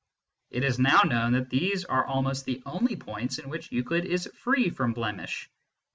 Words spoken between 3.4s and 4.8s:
which Euclid is free